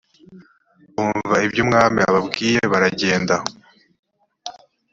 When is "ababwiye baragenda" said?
2.09-3.35